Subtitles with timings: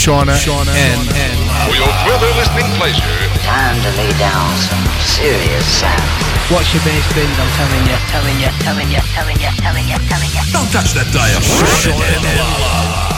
[0.00, 1.36] Shauna, Shauna, and, and
[1.68, 3.04] For your further listening pleasure,
[3.44, 6.00] Time to lay down some serious sound.
[6.50, 9.98] Watch your bass bins, I'm telling you, telling you, telling you, telling you, telling you,
[10.08, 10.40] telling you.
[10.52, 13.09] don't touch that dial.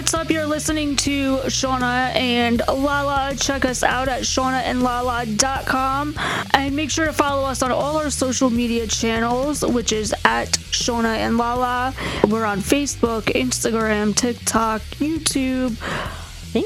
[0.00, 0.30] What's up?
[0.30, 3.34] You're listening to Shauna and Lala.
[3.38, 6.14] Check us out at shaunaandlala.com
[6.54, 10.48] and make sure to follow us on all our social media channels, which is at
[10.48, 11.94] Shauna and Lala.
[12.30, 15.76] We're on Facebook, Instagram, TikTok, YouTube.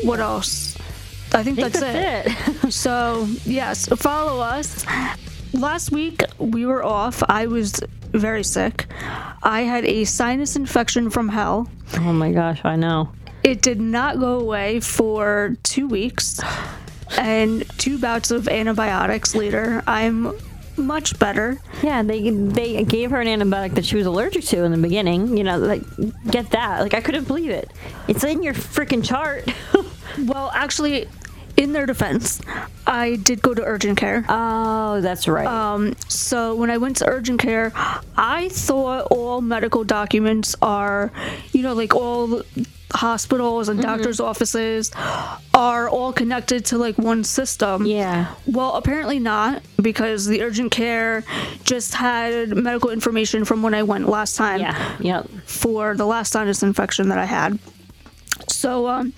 [0.07, 0.77] What else?
[1.33, 2.73] I think, I think that's, that's it.
[2.73, 4.87] so, yes, follow us.
[5.53, 7.21] Last week we were off.
[7.29, 7.81] I was
[8.13, 8.87] very sick.
[9.43, 11.69] I had a sinus infection from hell.
[11.97, 13.11] Oh my gosh, I know.
[13.45, 16.41] It did not go away for two weeks,
[17.19, 20.33] and two bouts of antibiotics later, I'm
[20.77, 21.59] much better.
[21.83, 25.37] Yeah, they they gave her an antibiotic that she was allergic to in the beginning.
[25.37, 25.83] You know, like
[26.31, 26.81] get that.
[26.81, 27.71] Like I couldn't believe it.
[28.09, 29.49] It's in your freaking chart.
[30.17, 31.09] Well, actually,
[31.57, 32.41] in their defense,
[32.87, 34.25] I did go to urgent care.
[34.29, 35.47] oh, that's right.
[35.47, 37.73] Um, so when I went to urgent care,
[38.17, 41.13] I thought all medical documents are,
[41.53, 42.43] you know, like all
[42.93, 44.93] hospitals and doctors' offices
[45.53, 47.87] are all connected to like one system.
[47.87, 48.35] yeah.
[48.47, 51.25] Well, apparently not, because the urgent care
[51.65, 54.97] just had medical information from when I went last time Yeah.
[55.01, 55.29] Yep.
[55.45, 57.59] for the last sinus infection that I had.
[58.65, 59.13] So um,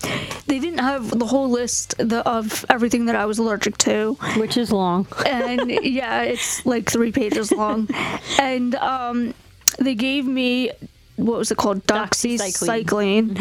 [0.47, 4.57] they didn't have the whole list the, of everything that I was allergic to Which
[4.57, 5.07] is long.
[5.25, 7.87] and yeah, it's like three pages long.
[8.39, 9.33] And um,
[9.79, 10.71] they gave me
[11.15, 13.39] what was it called, doxycycline,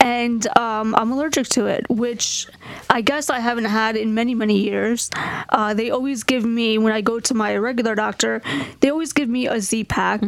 [0.00, 2.46] and um, I'm allergic to it, which
[2.90, 5.10] I guess I haven't had in many many years.
[5.48, 8.42] Uh, they always give me when I go to my regular doctor,
[8.80, 10.22] they always give me a Z pack.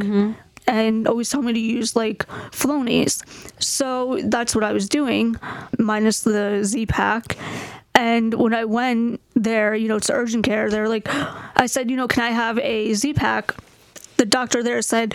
[0.69, 3.23] And always tell me to use like Flonase.
[3.61, 5.35] So that's what I was doing,
[5.79, 7.37] minus the Z pack.
[7.95, 11.97] And when I went there, you know, to urgent care, they're like, I said, you
[11.97, 13.55] know, can I have a Z pack?
[14.19, 15.15] The doctor there said,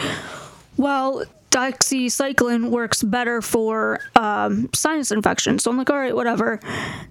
[0.75, 5.59] well, doxycycline works better for um, sinus infection.
[5.59, 6.59] So I'm like, all right, whatever.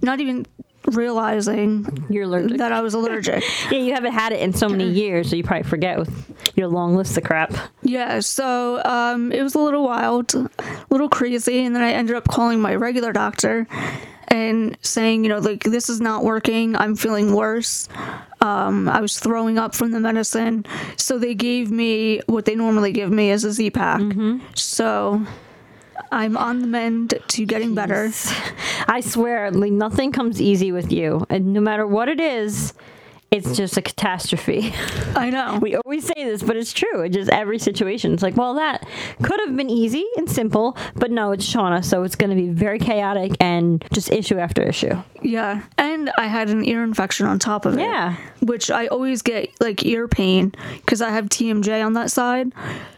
[0.02, 0.46] Not even
[0.86, 2.58] realizing You're allergic.
[2.58, 3.42] that I was allergic.
[3.70, 6.68] yeah, you haven't had it in so many years, so you probably forget with your
[6.68, 7.54] long list of crap.
[7.82, 10.50] Yeah, so um, it was a little wild, a
[10.90, 13.66] little crazy, and then I ended up calling my regular doctor
[14.28, 16.74] and saying, you know, like this is not working.
[16.76, 17.88] I'm feeling worse.
[18.40, 20.64] Um, I was throwing up from the medicine,
[20.96, 24.00] so they gave me what they normally give me as a Z pack.
[24.54, 25.24] So
[26.12, 28.12] I'm on the mend to getting better.
[28.86, 32.74] I swear, like nothing comes easy with you, and no matter what it is,
[33.32, 34.72] it's just a catastrophe.
[35.16, 35.58] I know.
[35.62, 37.02] We always say this, but it's true.
[37.02, 38.12] It's just every situation.
[38.12, 38.86] It's like, well, that
[39.22, 42.48] could have been easy and simple, but no, it's Shauna, so it's going to be
[42.48, 45.00] very chaotic and just issue after issue.
[45.22, 47.80] Yeah, and I had an ear infection on top of it.
[47.80, 48.16] Yeah.
[48.40, 52.52] which I always get like ear pain because I have TMJ on that side.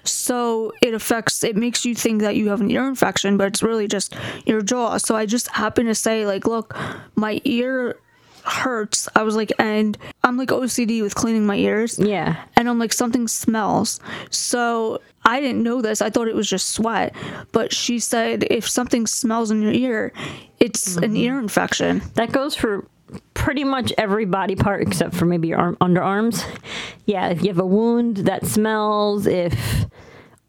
[0.04, 1.44] So it affects.
[1.44, 4.14] It makes you think that you have an ear infection, but it's really just
[4.46, 4.96] your jaw.
[4.96, 6.74] So I just happen to say like, look,
[7.14, 7.98] my ear
[8.44, 9.08] hurts.
[9.16, 11.98] I was like, and I'm like OCD with cleaning my ears.
[11.98, 12.42] Yeah.
[12.56, 14.00] And I'm like, something smells.
[14.30, 16.00] So I didn't know this.
[16.00, 17.14] I thought it was just sweat.
[17.52, 20.12] But she said, if something smells in your ear,
[20.60, 21.16] it's an mm-hmm.
[21.16, 22.02] ear infection.
[22.14, 22.88] That goes for
[23.34, 26.44] pretty much every body part except for maybe your arm, underarms.
[27.04, 29.86] Yeah, if you have a wound that smells, if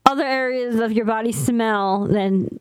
[0.05, 2.59] other areas of your body smell, then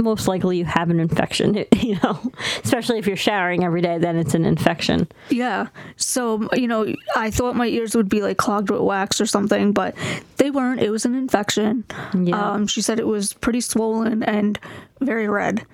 [0.00, 2.32] most likely you have an infection, you know.
[2.64, 5.08] Especially if you're showering every day, then it's an infection.
[5.28, 5.68] Yeah.
[5.96, 9.72] So, you know, I thought my ears would be like clogged with wax or something,
[9.72, 9.96] but
[10.36, 10.80] they weren't.
[10.80, 11.84] It was an infection.
[12.18, 12.52] Yeah.
[12.52, 14.58] Um, she said it was pretty swollen and
[15.00, 15.66] very red.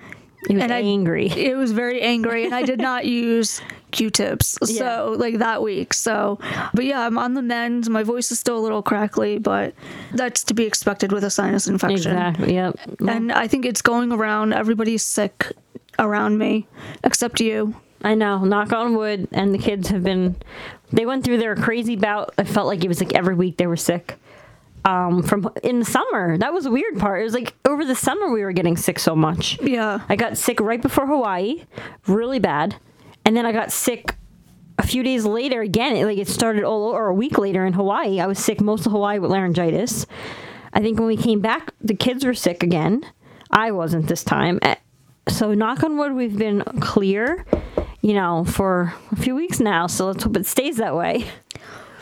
[0.49, 1.27] It was And I- angry.
[1.35, 3.61] It was very angry, and I did not use
[3.91, 4.57] Q-tips.
[4.65, 5.93] So, like that week.
[5.93, 6.37] So,
[6.73, 7.89] but yeah, I'm on the mend.
[7.89, 9.73] My voice is still a little crackly, but
[10.13, 12.11] that's to be expected with a sinus infection.
[12.11, 12.53] exactly.
[12.55, 12.79] Yep.
[13.07, 14.53] And I think it's going around.
[14.53, 15.51] Everybody's sick
[15.97, 16.67] around me,
[17.03, 17.73] except you.
[18.03, 18.39] I know.
[18.43, 19.27] Knock on wood.
[19.31, 20.35] And the kids have been.
[20.91, 22.33] They went through their crazy bout.
[22.37, 24.15] I felt like it was like every week they were sick.
[24.85, 27.19] Um, from in the summer, that was the weird part.
[27.19, 29.59] It was like over the summer we were getting sick so much.
[29.61, 29.99] Yeah.
[30.07, 31.63] I got sick right before Hawaii,
[32.07, 32.75] really bad,
[33.25, 34.15] and then I got sick
[34.77, 35.95] a few days later again.
[35.95, 38.19] It, like it started all or a week later in Hawaii.
[38.19, 40.05] I was sick most of Hawaii with laryngitis.
[40.71, 43.03] I think when we came back, the kids were sick again.
[43.49, 44.59] I wasn't this time.
[44.61, 44.75] Eh,
[45.29, 47.43] So knock on wood, we've been clear,
[48.01, 49.87] you know, for a few weeks now.
[49.87, 51.25] So let's hope it stays that way.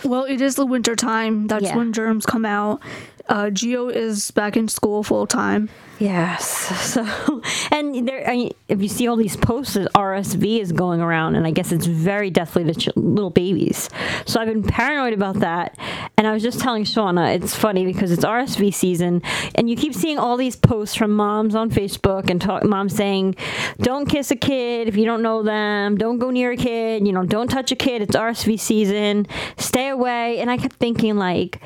[0.04, 1.48] Well, it is the winter time.
[1.48, 1.78] That's Yeah.
[1.78, 2.82] when germs come out.
[3.30, 5.70] Uh, Geo is back in school full time.
[6.00, 6.62] Yes.
[6.94, 7.42] So,
[7.72, 11.52] and there, I, if you see all these posts, RSV is going around, and I
[11.52, 13.90] guess it's very deathly to ch- little babies.
[14.26, 15.76] So I've been paranoid about that.
[16.18, 19.24] And I was just telling Shauna, it's funny because it's RSV season,
[19.56, 23.36] and you keep seeing all these posts from moms on Facebook and talk, moms saying,
[23.80, 25.98] "Don't kiss a kid if you don't know them.
[25.98, 27.08] Don't go near a kid.
[27.08, 28.02] You know, don't touch a kid.
[28.04, 29.26] It's RSV season.
[29.58, 31.60] Stay away." And I kept thinking, like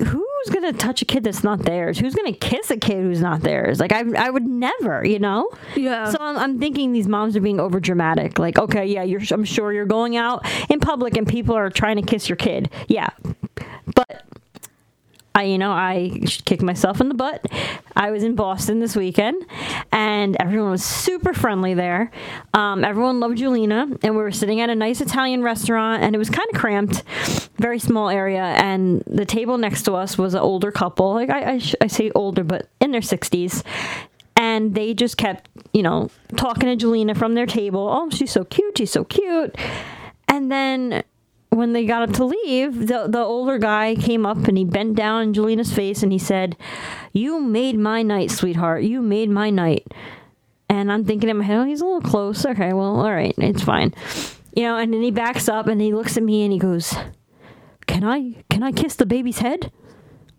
[0.00, 1.98] who's gonna touch a kid that's not theirs?
[1.98, 3.80] Who's gonna kiss a kid who's not theirs?
[3.80, 5.48] Like I, I would never, you know.
[5.76, 6.10] Yeah.
[6.10, 8.38] So I'm, I'm thinking these moms are being over dramatic.
[8.38, 9.20] Like, okay, yeah, you're.
[9.30, 12.70] I'm sure you're going out in public and people are trying to kiss your kid.
[12.88, 13.10] Yeah,
[13.94, 14.24] but
[15.40, 17.46] I, you know, I should kick myself in the butt.
[17.96, 19.42] I was in Boston this weekend,
[19.90, 22.10] and everyone was super friendly there.
[22.52, 26.18] Um, everyone loved Julina, and we were sitting at a nice Italian restaurant, and it
[26.18, 27.04] was kind of cramped,
[27.56, 28.42] very small area.
[28.42, 31.14] And the table next to us was an older couple.
[31.14, 33.64] Like I, I, sh- I say older, but in their sixties.
[34.36, 37.88] And they just kept, you know, talking to Julina from their table.
[37.90, 38.78] Oh, she's so cute.
[38.78, 39.54] She's so cute.
[40.28, 41.02] And then
[41.50, 44.94] when they got up to leave, the the older guy came up and he bent
[44.96, 46.56] down in Julina's face and he said,
[47.12, 48.82] "You made my night, sweetheart.
[48.84, 49.86] You made my night."
[50.68, 52.46] And I'm thinking in my head, "Oh, he's a little close.
[52.46, 53.92] Okay, well, all right, it's fine."
[54.54, 56.94] You know, and then he backs up and he looks at me and he goes,
[57.86, 59.72] "Can I can I kiss the baby's head?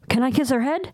[0.10, 0.94] Can I kiss her head?"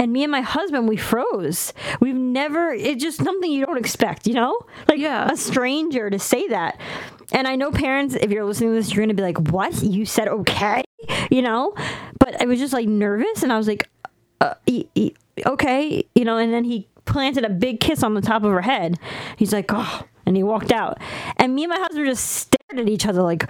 [0.00, 1.72] And me and my husband, we froze.
[2.00, 4.56] We've never, it's just something you don't expect, you know?
[4.88, 5.28] Like Yeah.
[5.28, 6.80] a stranger to say that.
[7.32, 9.82] And I know parents, if you're listening to this, you're going to be like, what?
[9.82, 10.82] You said okay?
[11.30, 11.74] You know?
[12.18, 13.88] But I was just like nervous and I was like,
[14.40, 15.14] uh, e- e-
[15.46, 16.04] okay.
[16.14, 18.98] You know, and then he planted a big kiss on the top of her head.
[19.36, 20.98] He's like, oh, and he walked out.
[21.36, 23.48] And me and my husband just stared at each other like,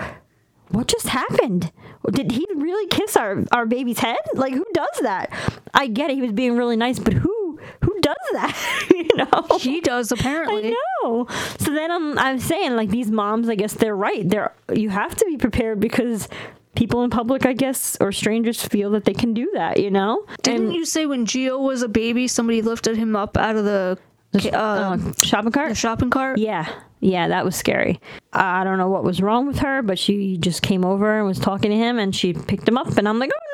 [0.71, 1.73] what just happened?
[2.11, 4.19] Did he really kiss our, our baby's head?
[4.35, 5.33] Like who does that?
[5.75, 8.89] I get it, he was being really nice, but who who does that?
[8.95, 9.59] you know?
[9.59, 10.69] she does apparently.
[10.69, 11.27] I know.
[11.59, 14.29] So then I'm I'm saying like these moms, I guess they're right.
[14.29, 16.29] They're you have to be prepared because
[16.75, 19.81] people in public, I guess, or strangers feel that they can do that.
[19.81, 20.25] You know?
[20.43, 23.65] Didn't And- you say when Geo was a baby, somebody lifted him up out of
[23.65, 23.99] the
[24.35, 25.71] uh, uh, shopping cart?
[25.71, 26.39] the shopping cart?
[26.39, 26.69] Yeah,
[27.01, 27.99] yeah, that was scary.
[28.33, 31.39] I don't know what was wrong with her, but she just came over and was
[31.39, 33.48] talking to him, and she picked him up, and I'm like, oh.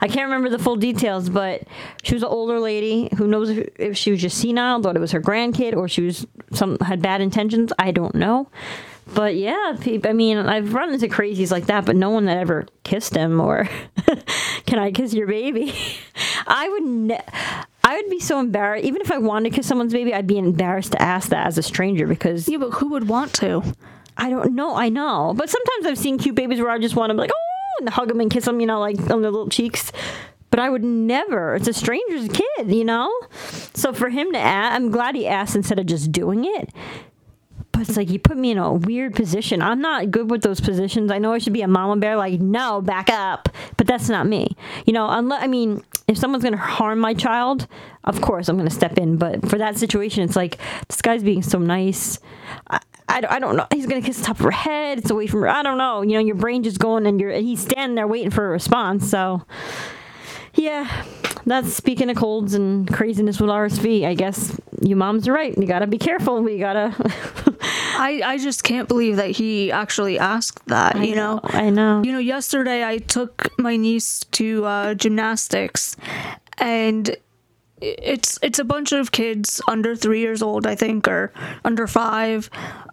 [0.00, 1.62] I can't remember the full details, but
[2.02, 5.00] she was an older lady who knows if, if she was just senile, thought it
[5.00, 7.72] was her grandkid, or she was some had bad intentions.
[7.78, 8.48] I don't know.
[9.14, 12.66] But yeah, I mean, I've run into crazies like that, but no one that ever
[12.82, 13.68] kissed him or
[14.66, 15.72] can I kiss your baby?
[16.46, 17.24] I would ne-
[17.84, 18.84] I would be so embarrassed.
[18.84, 21.56] Even if I wanted to kiss someone's baby, I'd be embarrassed to ask that as
[21.56, 23.62] a stranger because Yeah, but who would want to?
[24.16, 24.74] I don't know.
[24.74, 27.30] I know, but sometimes I've seen cute babies where I just want to be like,
[27.32, 27.45] oh,
[27.86, 29.92] and hug them and kiss them, you know, like on their little cheeks.
[30.50, 31.56] But I would never.
[31.56, 33.12] It's a stranger's kid, you know.
[33.74, 36.70] So for him to ask, I'm glad he asked instead of just doing it.
[37.72, 39.60] But it's like you put me in a weird position.
[39.60, 41.10] I'm not good with those positions.
[41.10, 43.50] I know I should be a mama bear, like no, back up.
[43.76, 44.56] But that's not me.
[44.86, 47.66] You know, unless I mean, if someone's gonna harm my child,
[48.04, 49.18] of course I'm gonna step in.
[49.18, 50.58] But for that situation, it's like
[50.88, 52.18] this guy's being so nice.
[52.70, 53.66] I, I, don't- I don't know.
[53.72, 54.98] He's gonna kiss the top of her head.
[54.98, 55.48] It's away from her.
[55.48, 56.02] I don't know.
[56.02, 58.50] You know, your brain just going and you're and he's standing there waiting for a
[58.50, 59.08] response.
[59.10, 59.42] So
[60.54, 61.04] yeah,
[61.44, 64.06] that's speaking of colds and craziness with RSV.
[64.06, 65.56] I guess you moms are right.
[65.56, 66.42] You gotta be careful.
[66.42, 66.94] We gotta.
[67.98, 71.40] I, I just can't believe that he actually asked that, you know?
[71.44, 72.02] I know.
[72.04, 75.96] You know, yesterday I took my niece to uh, gymnastics,
[76.58, 77.16] and
[77.80, 81.32] it's it's a bunch of kids under three years old, I think, or
[81.64, 82.48] under five,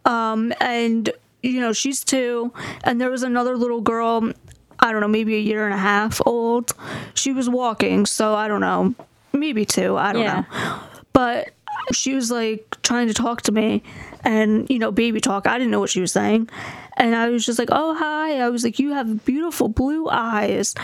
[0.06, 1.10] um, and
[1.42, 4.32] you know she's two, and there was another little girl,
[4.80, 6.74] I don't know, maybe a year and a half old.
[7.14, 8.94] She was walking, so I don't know,
[9.32, 10.44] maybe two, I don't Yeah.
[10.52, 10.80] know,
[11.14, 11.50] but
[11.92, 13.84] she was like trying to talk to me
[14.24, 15.48] and you know baby talk.
[15.48, 16.50] I didn't know what she was saying.
[16.96, 18.40] And i was just like oh hi.
[18.40, 20.76] I was like you have beautiful blue eyes.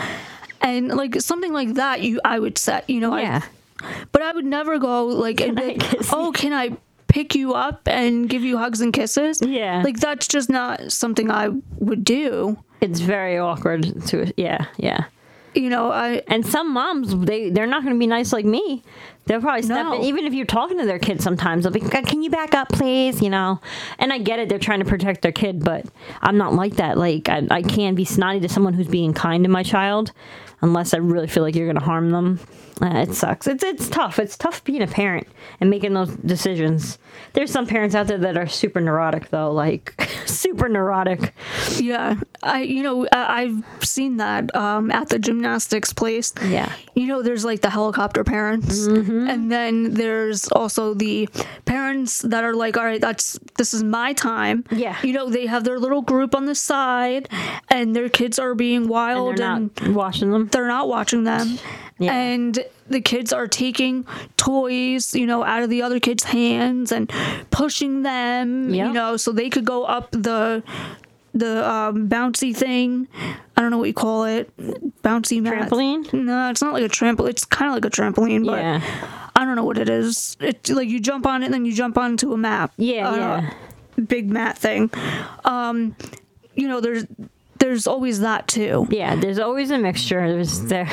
[0.60, 3.40] And like something like that you i would say you know Yeah.
[3.44, 3.48] I,
[4.12, 5.82] but i would never go like and like,
[6.12, 6.76] oh can i
[7.08, 9.82] pick you up and give you hugs and kisses Yeah.
[9.82, 14.32] like that's just not something i would do It's very awkward to.
[14.36, 15.04] Yeah, yeah.
[15.54, 18.82] you know i And some moms, they they're not going to be nice like me.
[19.26, 19.92] They'll probably step No.
[19.94, 21.20] in, even if you're talking to their kid.
[21.20, 23.60] Sometimes they'll be, "Uh, "Can you back up, please?" You know.
[23.98, 25.84] And I get it; they're trying to protect their kid, but
[26.22, 26.96] I'm not like that.
[26.98, 30.10] Like I, I can be snotty to someone who's being kind to my child.
[30.62, 32.38] unless I really feel like you're going to harm them.
[32.82, 33.46] Uh, it sucks.
[33.46, 34.18] It's it's tough.
[34.18, 35.26] It's tough being a parent
[35.60, 36.98] and making those decisions.
[37.34, 39.94] There's some parents out there that are super neurotic though, like
[40.26, 41.34] super neurotic.
[41.78, 46.32] Yeah, I you know I, I've seen that um, at the gymnastics place.
[46.42, 46.72] Yeah.
[46.94, 51.28] you know there's like the helicopter parents, and then there's also the
[51.66, 54.64] parents that are like, all right, that's this is my time.
[54.70, 54.96] Yeah.
[55.02, 57.28] you know they have their little group on the side,
[57.68, 59.94] and their kids are being And wild and.
[59.94, 60.46] watching them.
[60.48, 61.58] they're not watching them.
[62.00, 62.12] Yeah.
[62.14, 64.04] And the kids are taking
[64.36, 67.08] toys, you know, out of the other kids' hands and
[67.52, 68.86] pushing them, Yep.
[68.88, 70.62] you know, so they could go up the
[71.32, 73.06] the um, bouncy thing.
[73.56, 74.50] I don't know what you call it.
[75.04, 75.68] Bouncy mat.
[75.70, 76.12] Trampoline?
[76.12, 77.28] No, it's not like a trampoline.
[77.28, 78.80] It's kind of like a trampoline, but Yeah.
[79.36, 80.36] I don't know what it is.
[80.40, 82.72] It's like you jump on it and then you jump onto a map.
[82.78, 83.54] Yeah, Uh, yeah.
[84.08, 84.90] Big mat thing.
[85.44, 85.94] Um,
[86.56, 87.04] you know, there's
[87.60, 88.88] there's always that too.
[88.90, 90.28] Yeah, there's always a mixture.
[90.28, 90.90] There's there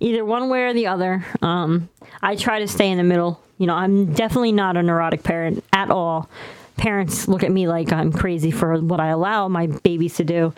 [0.00, 1.24] either one way or the other.
[1.40, 1.88] Um,
[2.20, 3.40] I try to stay in the middle.
[3.56, 6.28] You know, I'm definitely not a neurotic parent at all.
[6.76, 10.52] Parents look at me like I'm crazy for what I allow my babies to do.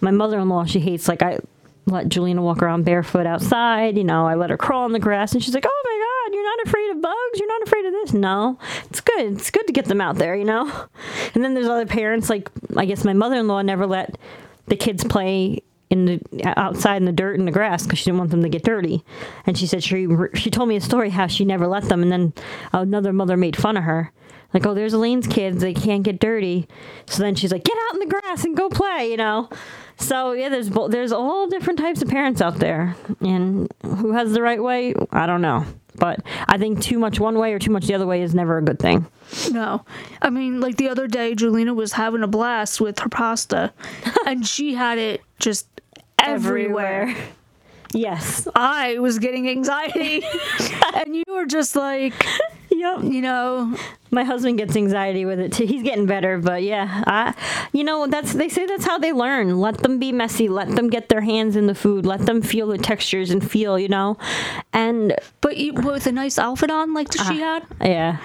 [0.00, 1.38] My mother-in-law, she hates like I
[1.86, 3.96] let Julina walk around barefoot outside.
[3.96, 6.34] You know, I let her crawl on the grass, and she's like, "Oh my God,
[6.34, 7.40] you're not afraid of bugs?
[7.40, 8.58] You're not afraid of this?" No,
[8.90, 9.32] it's good.
[9.32, 10.70] It's good to get them out there, you know.
[11.34, 14.16] And then there's other parents like I guess my mother-in-law never let
[14.66, 16.20] the kids play in the
[16.58, 19.04] outside in the dirt and the grass because she didn't want them to get dirty.
[19.46, 22.10] And she said she she told me a story how she never let them, and
[22.10, 22.32] then
[22.72, 24.10] another mother made fun of her.
[24.54, 26.66] Like, oh, there's Elaine's kids; they can't get dirty.
[27.06, 29.50] So then she's like, get out in the grass and go play, you know.
[29.98, 34.42] So yeah, there's there's all different types of parents out there, and who has the
[34.42, 35.66] right way, I don't know.
[35.96, 38.58] But I think too much one way or too much the other way is never
[38.58, 39.06] a good thing.
[39.50, 39.84] No.
[40.20, 43.72] I mean, like the other day, Julina was having a blast with her pasta,
[44.26, 45.66] and she had it just
[46.18, 47.14] everywhere.
[47.92, 48.48] Yes.
[48.54, 50.24] I was getting anxiety,
[50.94, 52.26] and you were just like,
[52.82, 53.04] Yep.
[53.04, 53.76] you know,
[54.10, 55.64] My husband gets anxiety with it too.
[55.66, 57.34] He's getting better, but yeah, I,
[57.72, 59.58] you know, that's they say that's how they learn.
[59.60, 60.48] Let them be messy.
[60.48, 62.04] Let them get their hands in the food.
[62.04, 64.18] Let them feel the textures and feel, you know,
[64.72, 67.24] and but you, with a nice outfit on like Ah.
[67.30, 67.64] she had.
[67.80, 68.18] yeah.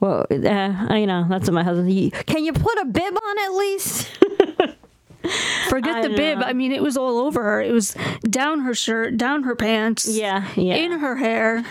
[0.00, 1.90] Well, uh, you know, that's what my husband.
[1.90, 4.08] He, Can you put a bib on at least?
[5.68, 6.38] Forget I the bib.
[6.38, 6.46] know.
[6.46, 7.60] I mean, it was all over her.
[7.60, 10.76] It was down her shirt, down her pants, yeah, yeah.
[10.76, 11.64] in her hair.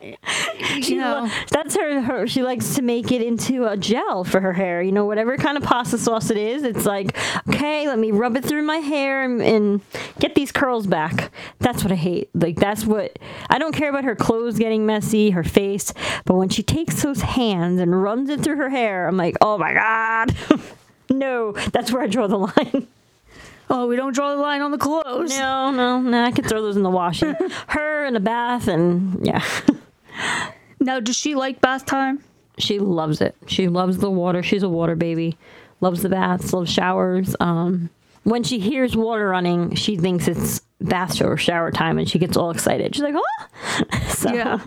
[0.76, 2.26] you know, That's her, her.
[2.26, 4.82] She likes to make it into a gel for her hair.
[4.82, 6.62] You know, whatever kind of pasta sauce it is.
[6.62, 7.16] It's like,
[7.48, 9.80] okay, let me rub it through my hair and, and
[10.18, 11.32] get these curls back.
[11.58, 12.30] That's what I hate.
[12.34, 13.18] Like that's what
[13.50, 15.92] I don't care about her clothes getting messy, her face,
[16.24, 19.58] but when she takes those hands and runs it through her hair, I'm like, oh
[19.58, 20.34] my god.
[21.10, 22.86] no, that's where I draw the line.
[23.70, 25.36] oh, we don't draw the line on the clothes.
[25.36, 26.24] No, no, no.
[26.24, 27.34] I could throw those in the washing.
[27.68, 29.44] her in a bath, and yeah.
[30.80, 32.22] Now, does she like bath time?
[32.58, 33.34] She loves it.
[33.46, 34.42] She loves the water.
[34.42, 35.36] She's a water baby.
[35.80, 37.34] Loves the baths, loves showers.
[37.40, 37.90] Um,
[38.24, 42.36] when she hears water running, she thinks it's bath or shower time and she gets
[42.36, 42.94] all excited.
[42.94, 44.60] She's like, "Oh!" so, Yeah.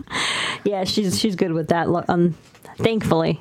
[0.64, 1.86] yeah, she's she's good with that.
[2.08, 2.34] Um,
[2.78, 3.40] thankfully.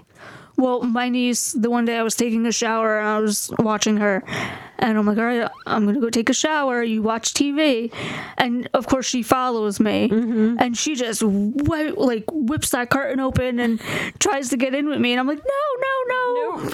[0.61, 3.97] Well, my niece, the one day I was taking a shower and I was watching
[3.97, 4.23] her,
[4.77, 6.83] and I'm like, all right, I'm gonna go take a shower.
[6.83, 7.91] You watch TV,
[8.37, 10.57] and of course she follows me, Mm-hmm.
[10.59, 13.81] and she just whi- like whips that curtain open and
[14.19, 16.71] tries to get in with me, and I'm like, no, no, no.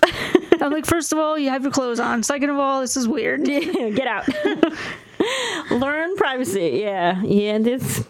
[0.66, 2.24] I'm like, first of all, you have your clothes on.
[2.24, 3.46] Second of all, this is weird.
[3.46, 4.28] Get out.
[5.72, 6.80] Learn privacy.
[6.82, 7.58] Yeah, yeah.
[7.60, 8.06] This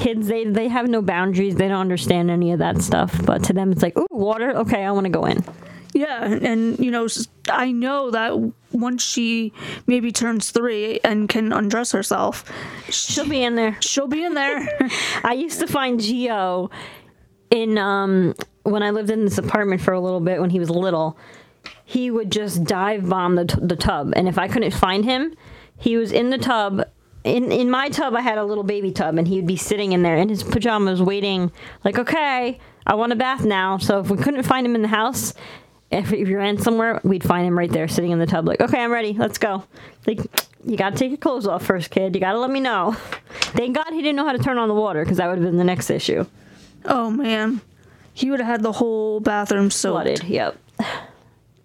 [0.00, 1.54] kids they they have no boundaries.
[1.56, 3.24] They don't understand any of that stuff.
[3.24, 4.50] But to them, it's like, ooh, water.
[4.58, 5.44] Okay, I want to go in.
[5.92, 7.08] Yeah, and you know,
[7.50, 9.52] i know that once she
[9.88, 12.44] maybe turns three and can undress herself,
[12.88, 13.76] She'll be in there.
[13.80, 14.68] she'll be in there.
[15.24, 16.70] I used to find Geo
[17.50, 20.70] in um when I lived in this apartment for a little bit when he was
[20.70, 21.18] little.
[21.84, 25.34] He would just dive bomb the, t- the tub, and if I couldn't find him,
[25.76, 26.84] he was in the tub.
[27.22, 29.92] In in my tub, I had a little baby tub, and he would be sitting
[29.92, 31.52] in there in his pajamas, waiting.
[31.84, 33.78] Like, okay, I want a bath now.
[33.78, 35.34] So if we couldn't find him in the house,
[35.90, 38.46] if, if you ran somewhere, we'd find him right there, sitting in the tub.
[38.46, 39.12] Like, okay, I'm ready.
[39.12, 39.64] Let's go.
[40.06, 40.20] Like,
[40.64, 42.14] you gotta take your clothes off first, kid.
[42.14, 42.92] You gotta let me know.
[43.30, 45.46] Thank God he didn't know how to turn on the water, because that would have
[45.46, 46.24] been the next issue.
[46.86, 47.60] oh man,
[48.14, 50.04] he would have had the whole bathroom soaked.
[50.04, 50.24] Flooded.
[50.24, 50.56] Yep.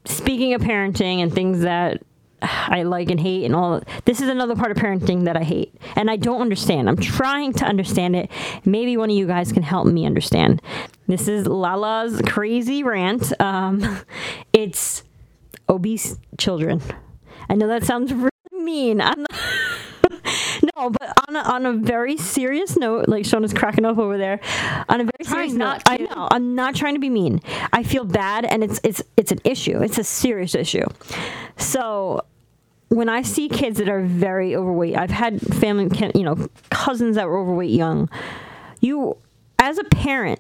[0.06, 2.02] Speaking of parenting and things that
[2.50, 5.74] I like and hate and all this is another part of parenting that I hate
[5.96, 6.90] and I don't understand.
[6.90, 8.30] I'm trying to understand it.
[8.64, 10.62] Maybe one of you guys can help me understand.
[11.08, 13.32] This is Lala's crazy rant.
[13.40, 14.02] Um,
[14.54, 15.04] it's
[15.70, 16.82] obese children.
[17.50, 19.02] I know that sounds really mean.
[19.02, 19.32] I'm not,
[20.76, 24.40] no, but on a, on a very serious note, like Shauna's cracking up over there.
[24.90, 27.42] On a very serious note, not I know I'm not trying to be mean.
[27.74, 29.82] I feel bad, and it's it's it's an issue.
[29.82, 30.86] It's a serious issue.
[31.58, 32.26] So
[32.90, 37.28] when I see kids that are very overweight, I've had family, you know, cousins that
[37.28, 38.10] were overweight young.
[38.80, 39.18] You,
[39.60, 40.40] as a parent,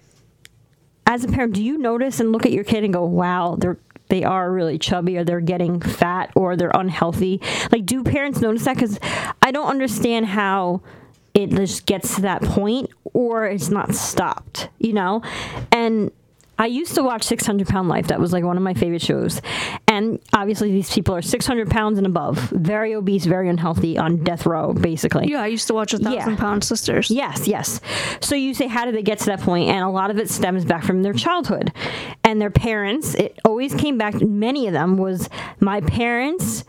[1.07, 3.77] as a parent, do you notice and look at your kid and go, "Wow, they're
[4.07, 7.41] they are really chubby, or they're getting fat, or they're unhealthy"?
[7.71, 8.75] Like, do parents notice that?
[8.75, 8.99] Because
[9.41, 10.81] I don't understand how
[11.33, 14.69] it just gets to that point, or it's not stopped.
[14.79, 15.21] You know,
[15.71, 16.11] and.
[16.57, 18.07] I used to watch 600 Pound Life.
[18.07, 19.41] That was like one of my favorite shows.
[19.88, 24.45] And obviously, these people are 600 pounds and above, very obese, very unhealthy, on death
[24.45, 25.27] row, basically.
[25.29, 26.38] Yeah, I used to watch a thousand Yeah.
[26.38, 27.12] pound sisters.
[27.12, 27.81] Yes, yes.
[28.21, 29.69] So you say, how did they get to that point?
[29.69, 31.71] And a lot of it stems back from their childhood
[32.24, 33.15] and their parents.
[33.15, 36.63] It always came back, many of them was my parents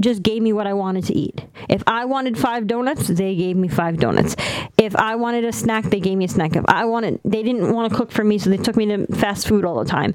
[0.00, 1.44] just gave me what I wanted to eat.
[1.70, 4.34] If I wanted five donuts, they gave me five donuts.
[4.76, 6.56] If I wanted a snack, they gave me a snack.
[6.56, 9.06] If I wanted, they didn't want to cook for me, so they took me to
[9.06, 10.14] fast food all the time.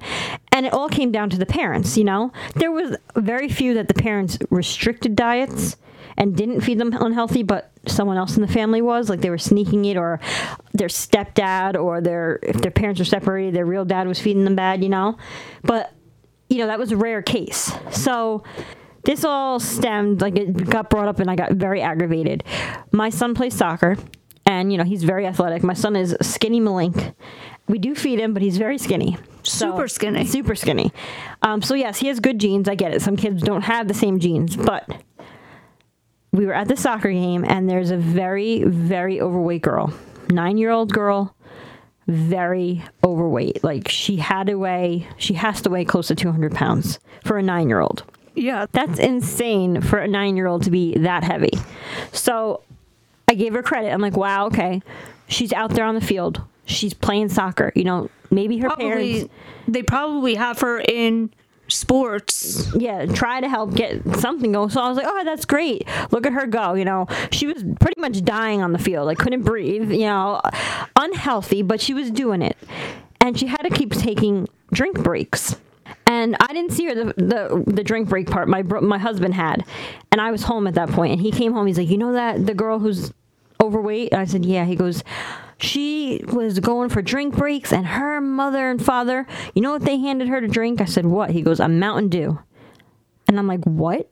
[0.52, 2.34] And it all came down to the parents, you know?
[2.56, 5.78] There was very few that the parents restricted diets
[6.18, 9.38] and didn't feed them unhealthy, but someone else in the family was, like they were
[9.38, 10.20] sneaking it, or
[10.74, 14.56] their stepdad, or their, if their parents were separated, their real dad was feeding them
[14.56, 15.18] bad, you know?
[15.64, 15.94] But
[16.50, 17.74] you know, that was a rare case.
[17.92, 18.44] So
[19.06, 22.44] this all stemmed, like it got brought up and I got very aggravated.
[22.92, 23.98] My son plays soccer
[24.46, 25.64] and, you know, he's very athletic.
[25.64, 27.14] My son is skinny malink.
[27.68, 29.18] We do feed him, but he's very skinny.
[29.44, 30.26] So- Super skinny.
[30.26, 30.92] Super skinny.
[31.42, 32.68] Um, so, yes, he has good genes.
[32.70, 33.02] I get it.
[33.02, 34.88] Some kids don't have the same genes, but
[36.32, 39.94] we were at the soccer game and there's a very, very overweight girl,
[40.30, 41.36] nine year old girl,
[42.08, 43.64] very overweight.
[43.64, 47.42] Like she had to weigh, she has to weigh close to 200 pounds for a
[47.42, 48.04] nine year old.
[48.36, 51.52] Yeah, That's insane for a nine year old to be that heavy.
[52.12, 52.62] So
[53.28, 53.92] I gave her credit.
[53.92, 54.82] I'm like, wow, okay.
[55.28, 56.42] She's out there on the field.
[56.66, 57.72] She's playing soccer.
[57.76, 59.34] You know, maybe her probably parents,
[59.68, 61.32] they probably have her in
[61.68, 62.72] sports.
[62.76, 64.70] yeah, try to help get something going.
[64.70, 65.88] So I was like, oh, that's great.
[66.12, 66.74] Look at her go.
[66.74, 69.06] You know, she was pretty much dying on the field.
[69.06, 70.42] Like, couldn't breathe, you know,
[70.96, 72.58] unhealthy, but she was doing it.
[73.22, 75.56] And she had to keep taking drink breaks.
[76.08, 78.48] And I didn't see her the, the the drink break part.
[78.48, 79.66] My my husband had,
[80.12, 81.14] and I was home at that point.
[81.14, 81.66] And he came home.
[81.68, 83.12] He's like, you know that the girl who's
[83.62, 84.12] overweight?
[84.12, 84.66] And I said, yeah.
[84.66, 85.04] He goes,
[85.58, 89.98] she was going for drink breaks, and her mother and father, you know what they
[89.98, 90.80] handed her to drink?
[90.80, 91.32] I said, what?
[91.32, 92.40] He goes, a Mountain Dew.
[93.28, 94.08] And I'm like, what?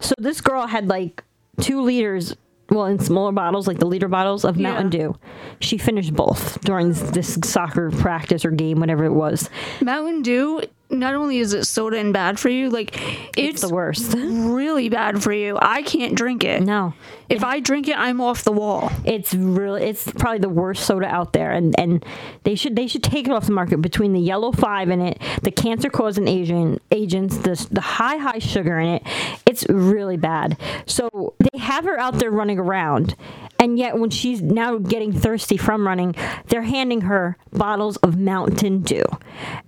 [0.00, 1.24] So this girl had like
[1.60, 2.36] two liters,
[2.70, 5.08] well, in smaller bottles, like the liter bottles of Mountain Yeah.
[5.08, 5.16] Dew.
[5.60, 9.48] She finished both during this soccer practice or game, whatever it was.
[9.80, 10.62] Mountain Dew.
[10.88, 12.96] Not only is it soda and bad for you, like
[13.36, 14.14] it's, the worst.
[14.16, 15.58] really bad for you.
[15.60, 16.62] I can't drink it.
[16.62, 16.94] No.
[17.28, 18.90] If I drink it, I'm off the wall.
[19.04, 22.04] It's really it's probably the worst soda out there and and
[22.44, 25.20] they should they should take it off the market between the yellow 5 in it,
[25.42, 29.02] the cancer causing agent agents, the the high high sugar in it.
[29.46, 30.58] It's really bad.
[30.86, 33.16] So they have her out there running around
[33.58, 36.14] and yet when she's now getting thirsty from running,
[36.46, 39.04] they're handing her bottles of Mountain Dew.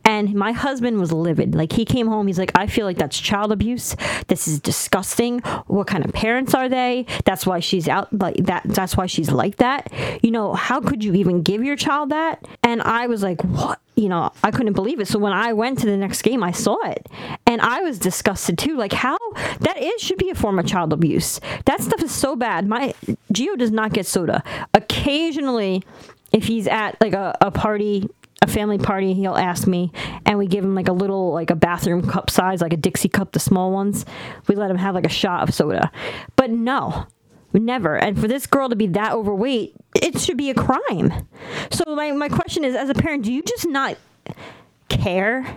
[0.05, 1.55] And my husband was livid.
[1.55, 3.96] Like he came home, he's like, I feel like that's child abuse.
[4.29, 5.40] This is disgusting.
[5.66, 7.07] What kind of parents are they?
[7.24, 8.62] That's why she's out like that.
[8.64, 9.92] That's why she's like that.
[10.22, 12.46] You know, how could you even give your child that?
[12.62, 13.81] And I was like, what?
[13.98, 15.08] You know, I couldn't believe it.
[15.08, 17.08] So when I went to the next game, I saw it,
[17.48, 18.76] and I was disgusted too.
[18.76, 19.18] Like how
[19.58, 21.40] that is should be a form of child abuse.
[21.64, 22.68] That stuff is so bad.
[22.68, 22.94] My
[23.32, 24.44] Geo does not get soda.
[24.72, 25.82] Occasionally,
[26.30, 28.08] if he's at like a, a party
[28.40, 29.90] a family party he'll ask me
[30.24, 33.08] and we give him like a little like a bathroom cup size like a dixie
[33.08, 34.06] cup the small ones
[34.46, 35.90] we let him have like a shot of soda
[36.37, 37.04] but no
[37.52, 37.96] never.
[37.96, 41.26] And for this girl to be that overweight it should be a crime.
[41.70, 43.96] So my, my question is as a parent do you just not
[44.88, 45.56] care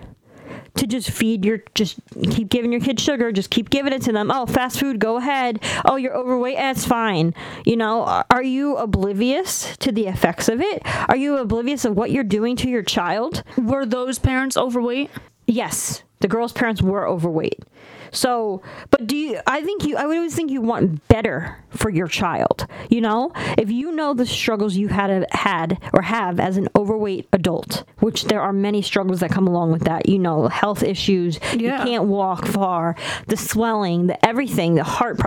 [0.75, 1.99] to just feed your just
[2.31, 4.31] keep giving your kids sugar just keep giving it to them?
[4.31, 5.61] Oh fast food go ahead.
[5.85, 7.33] Oh you're overweight eh, that's fine.
[7.65, 10.81] You know are- are you oblivious to the effects of it?
[11.09, 13.43] Are you oblivious of what you're doing to your child?
[13.57, 15.11] Were those parents overweight?
[15.47, 16.03] yes.
[16.21, 17.63] The girl's parents were overweight
[18.11, 21.89] so but do you i think you i would always think you want better for
[21.89, 23.31] your child you know?
[23.57, 28.25] If you know the struggles you had had or have as an overweight adult which
[28.25, 31.79] there are many struggles that come along with that you know health issues Yeah.
[31.79, 32.95] you can't walk far
[33.27, 35.19] the swelling the everything the heart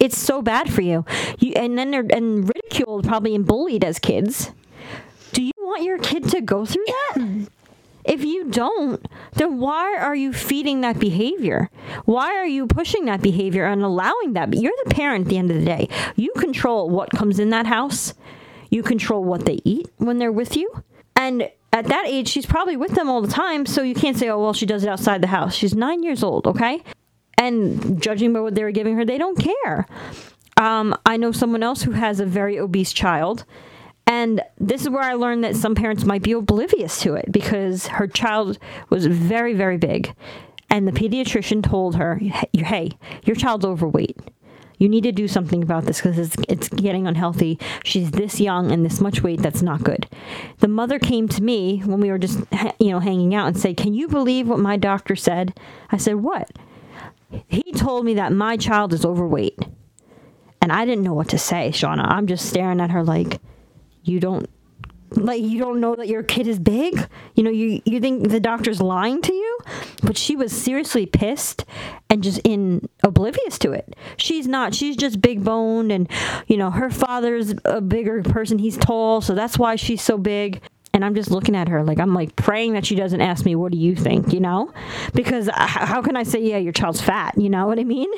[0.00, 1.04] it's so bad for you.
[1.40, 4.52] You and then they're and ridiculed probably and bullied as kids.
[5.32, 7.48] Do you want your kid to go through that
[8.08, 11.70] If you don't, then why are you feeding that behavior?
[12.06, 14.54] Why are you pushing that behavior and allowing that?
[14.54, 15.90] You're the parent at the end of the day.
[16.16, 18.14] You control what comes in that house.
[18.70, 20.82] You control what they eat when they're with you.
[21.14, 24.30] And at that age, she's probably with them all the time, so you can't say,
[24.30, 25.54] oh, well, she does it outside the house.
[25.54, 26.82] She's nine years old, okay?
[27.36, 29.86] And judging by what they were giving her, they don't care.
[30.56, 33.44] Um, I know someone else who has a very obese child.
[34.08, 37.88] And this is where I learned that some parents might be oblivious to it because
[37.88, 40.14] her child was very, very big.
[40.70, 42.18] And the pediatrician told her,
[42.54, 42.90] hey,
[43.24, 44.18] your child's overweight.
[44.78, 47.58] You need to do something about this because it's, it's getting unhealthy.
[47.84, 49.42] She's this young and this much weight.
[49.42, 50.06] That's not good.
[50.60, 52.38] The mother came to me when we were just,
[52.78, 55.58] you know, hanging out and said, Can you believe what my doctor said?
[55.90, 56.50] I said, What?
[57.48, 59.58] He told me that my child is overweight.
[60.62, 62.06] And I didn't know what to say, Shauna.
[62.08, 63.40] I'm just staring at her like,
[64.08, 64.48] you don't
[65.12, 67.08] like you don't know that your kid is big?
[67.34, 69.58] You know you you think the doctor's lying to you?
[70.02, 71.64] But she was seriously pissed
[72.10, 73.96] and just in oblivious to it.
[74.16, 76.08] She's not she's just big boned and
[76.46, 78.58] you know her father's a bigger person.
[78.58, 80.60] He's tall so that's why she's so big.
[80.94, 83.54] And I'm just looking at her like I'm like praying that she doesn't ask me
[83.54, 84.32] what do you think?
[84.32, 84.72] You know?
[85.14, 88.10] Because how can I say yeah your child's fat you know what I mean?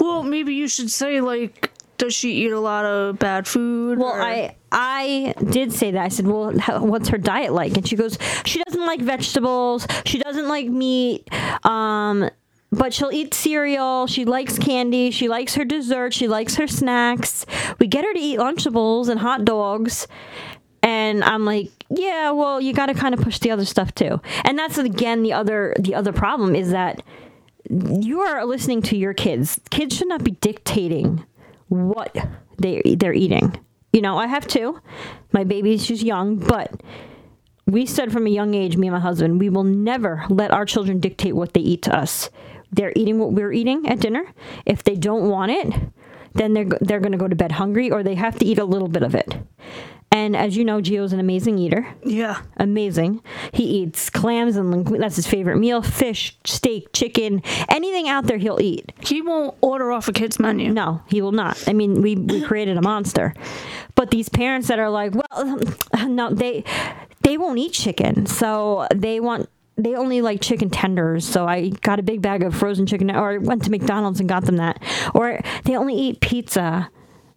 [0.00, 3.98] Well maybe you should say like does she eat a lot of bad food?
[3.98, 4.22] Well, or?
[4.22, 6.04] I I did say that.
[6.04, 9.86] I said, "Well, how, what's her diet like?" And she goes, "She doesn't like vegetables.
[10.06, 11.28] She doesn't like meat.
[11.66, 12.30] Um,
[12.70, 14.06] but she'll eat cereal.
[14.06, 15.10] She likes candy.
[15.10, 16.14] She likes her dessert.
[16.14, 17.44] She likes her snacks.
[17.78, 20.06] We get her to eat Lunchables and hot dogs."
[20.82, 24.20] And I'm like, "Yeah, well, you got to kind of push the other stuff too."
[24.44, 27.02] And that's again the other the other problem is that
[27.68, 29.60] you are listening to your kids.
[29.70, 31.24] Kids should not be dictating
[31.68, 32.16] what
[32.58, 33.58] they they're eating.
[33.92, 34.80] You know, I have two.
[35.32, 36.82] My baby's just young, but
[37.66, 40.64] we said from a young age, me and my husband, we will never let our
[40.64, 42.30] children dictate what they eat to us.
[42.70, 44.24] They're eating what we're eating at dinner.
[44.66, 45.74] If they don't want it,
[46.34, 48.64] then they're they're going to go to bed hungry or they have to eat a
[48.64, 49.36] little bit of it.
[50.18, 51.86] And as you know, Geo's an amazing eater.
[52.04, 52.42] Yeah.
[52.56, 53.22] Amazing.
[53.52, 54.98] He eats clams and linguine.
[54.98, 55.80] That's his favorite meal.
[55.80, 58.92] Fish, steak, chicken, anything out there he'll eat.
[59.00, 60.72] He won't order off a kid's menu.
[60.72, 61.62] No, he will not.
[61.68, 63.32] I mean, we, we created a monster.
[63.94, 65.60] But these parents that are like, well,
[65.92, 66.64] um, no, they
[67.22, 68.26] they won't eat chicken.
[68.26, 72.56] So they want they only like chicken tenders, so I got a big bag of
[72.56, 74.82] frozen chicken, or I went to McDonald's and got them that.
[75.14, 76.90] Or they only eat pizza.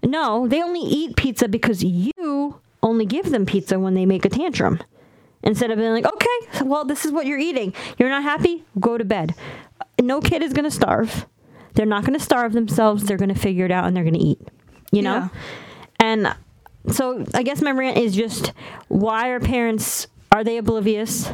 [0.04, 4.30] No, they only eat pizza because you only give them pizza when they make a
[4.30, 4.80] tantrum.
[5.44, 7.74] Instead of being like, okay, well, this is what you're eating.
[7.98, 8.64] You're not happy?
[8.80, 9.34] Go to bed.
[10.00, 11.26] No kid is going to starve.
[11.74, 13.04] They're not going to starve themselves.
[13.04, 14.40] They're going to figure it out and they're going to eat.
[14.92, 15.16] You know?
[15.16, 15.30] Yeah.
[16.00, 16.36] And
[16.94, 18.54] so I guess my rant is just
[18.88, 21.32] why are parents, are they oblivious?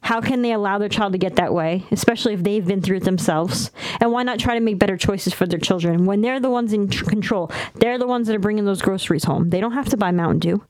[0.00, 2.98] How can they allow their child to get that way, especially if they've been through
[2.98, 3.70] it themselves?
[4.00, 6.74] And why not try to make better choices for their children when they're the ones
[6.74, 7.50] in tr- control?
[7.76, 9.48] They're the ones that are bringing those groceries home.
[9.48, 10.64] They don't have to buy Mountain Dew.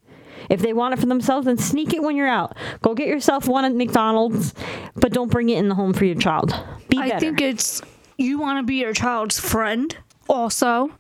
[0.50, 2.56] If they want it for themselves, then sneak it when you're out.
[2.82, 4.54] Go get yourself one at McDonald's,
[4.94, 6.54] but don't bring it in the home for your child.
[6.88, 7.14] Be better.
[7.14, 7.82] I think it's
[8.16, 9.96] you want to be your child's friend
[10.28, 10.90] also,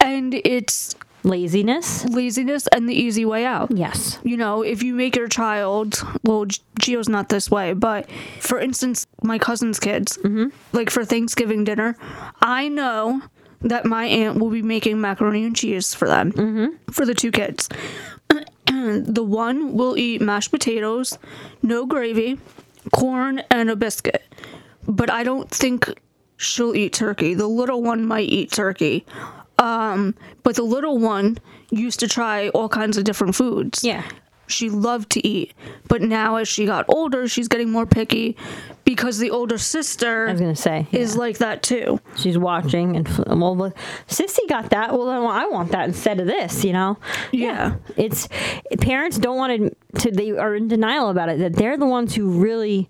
[0.00, 2.04] and it's laziness.
[2.04, 3.70] laziness and the easy way out.
[3.76, 4.18] Yes.
[4.22, 6.46] You know, if you make your child, well,
[6.80, 8.08] Geo's not this way, but
[8.40, 10.48] for instance, my cousin's kids, mm-hmm.
[10.72, 11.96] like for Thanksgiving dinner,
[12.40, 13.22] I know
[13.62, 16.92] that my aunt will be making macaroni and cheese for them, mm-hmm.
[16.92, 17.68] for the two kids.
[19.06, 21.18] the one will eat mashed potatoes,
[21.62, 22.38] no gravy,
[22.92, 24.22] corn, and a biscuit.
[24.86, 26.00] But I don't think
[26.36, 27.34] she'll eat turkey.
[27.34, 29.06] The little one might eat turkey.
[29.58, 31.38] Um, but the little one
[31.70, 33.84] used to try all kinds of different foods.
[33.84, 34.02] Yeah.
[34.46, 35.54] She loved to eat.
[35.88, 38.36] But now as she got older, she's getting more picky
[38.84, 42.00] because the older sister I was gonna say is like that too.
[42.16, 43.72] she's watching and well, well,
[44.08, 44.92] Sissy got that.
[44.92, 46.64] Well, then I want that instead of this.
[46.64, 46.98] You know.
[47.32, 47.76] Yeah.
[47.96, 48.28] It's
[48.80, 50.10] parents don't want to.
[50.10, 51.38] They are in denial about it.
[51.38, 52.88] That they're the ones who really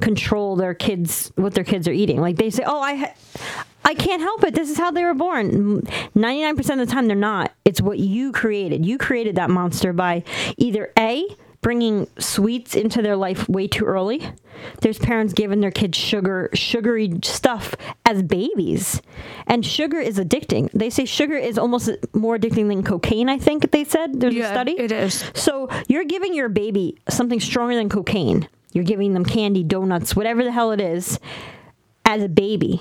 [0.00, 2.20] control their kids what their kids are eating.
[2.20, 4.54] Like they say, "Oh, I." Ha- I can't help it.
[4.54, 5.82] This is how they were born.
[6.16, 7.52] 99% of the time, they're not.
[7.64, 8.84] It's what you created.
[8.86, 10.24] You created that monster by
[10.56, 11.26] either A,
[11.60, 14.22] bringing sweets into their life way too early.
[14.80, 17.74] There's parents giving their kids sugar, sugary stuff
[18.06, 19.02] as babies.
[19.46, 20.70] And sugar is addicting.
[20.72, 24.20] They say sugar is almost more addicting than cocaine, I think they said.
[24.20, 24.72] There's a study.
[24.78, 25.30] it is.
[25.34, 28.48] So you're giving your baby something stronger than cocaine.
[28.72, 31.18] You're giving them candy, donuts, whatever the hell it is,
[32.04, 32.80] as a baby.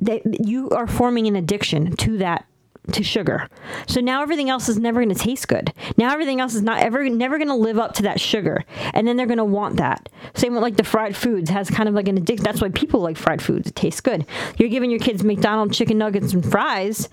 [0.00, 2.44] That you are forming an addiction to that
[2.92, 3.48] to sugar.
[3.86, 5.72] So now everything else is never going to taste good.
[5.98, 8.64] Now everything else is not ever never going to live up to that sugar.
[8.94, 10.08] And then they're going to want that.
[10.34, 12.44] Same with like the fried foods has kind of like an addiction.
[12.44, 13.68] That's why people like fried foods.
[13.68, 14.24] It tastes good.
[14.56, 17.08] You're giving your kids McDonald's chicken nuggets and fries.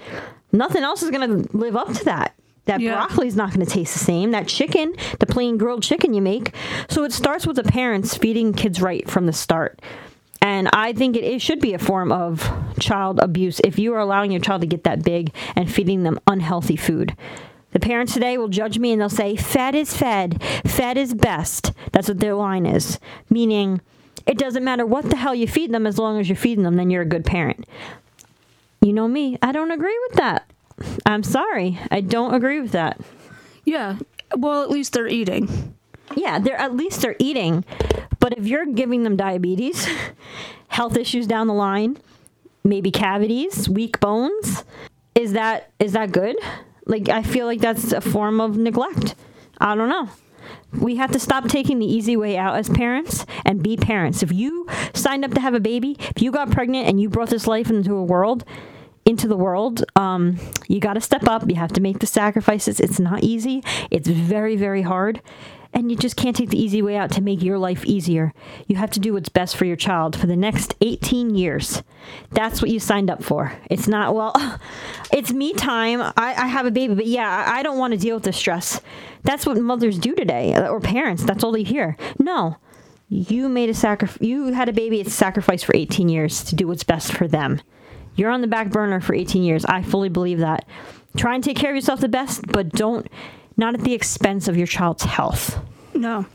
[0.53, 2.35] Nothing else is going to live up to that.
[2.65, 2.95] That Yeah.
[2.95, 4.31] broccoli is not going to taste the same.
[4.31, 6.51] That chicken, the plain grilled chicken you make.
[6.89, 9.81] So it starts with the parents feeding kids right from the start.
[10.41, 12.47] And I think it, it should be a form of
[12.79, 16.19] child abuse if you are allowing your child to get that big and feeding them
[16.27, 17.15] unhealthy food.
[17.71, 21.73] The parents today will judge me and they'll say, fat is fed, fed is best.
[21.91, 22.99] That's what their line is.
[23.29, 23.81] Meaning,
[24.25, 26.75] it doesn't matter what the hell you feed them as long as you're feeding them,
[26.75, 27.65] then you're a good parent.
[28.81, 30.49] You know me, I don't agree with that.
[31.05, 32.99] I'm sorry, I don't agree with that.
[33.65, 33.97] Yeah.
[34.35, 35.75] Well, at least they're eating.
[36.15, 37.65] Yeah, they're at least they're eating.
[38.19, 39.87] But if you're giving them diabetes,
[40.67, 41.97] health issues down the line,
[42.63, 44.63] maybe cavities, weak bones,
[45.13, 46.35] is that is that good?
[46.85, 49.15] Like I feel like that's a form of neglect.
[49.59, 50.09] I don't know.
[50.79, 54.21] We have to stop taking the easy way out as parents and be parents.
[54.21, 57.29] If you signed up to have a baby, if you got pregnant and you brought
[57.29, 58.43] this life into a world,
[59.05, 60.37] into the world, um,
[60.67, 61.47] you got to step up.
[61.47, 62.79] You have to make the sacrifices.
[62.79, 63.63] It's not easy.
[63.89, 65.21] It's very, very hard.
[65.75, 68.33] And you just can't take the easy way out to make your life easier.
[68.65, 71.83] You have to do what's best for your child for the next 18 years.
[72.31, 73.51] That's what you signed up for.
[73.69, 74.33] It's not, well,
[75.11, 76.01] it's me time.
[76.01, 78.79] I, I have a baby, but yeah, I, don't want to deal with the stress.
[79.23, 81.25] That's what mothers do today, uh, or parents.
[81.25, 81.97] That's all they hear.
[82.19, 82.55] No,
[83.09, 84.21] you made a sacrifice.
[84.21, 85.01] You had a baby.
[85.01, 87.61] It's a sacrifice for 18 years to do what's best for them.
[88.15, 89.65] You're on the back burner for 18 years.
[89.65, 90.65] I fully believe that.
[91.17, 93.07] Try and take care of yourself the best, but don't,
[93.57, 95.59] not at the expense of your child's health.
[95.93, 96.25] No.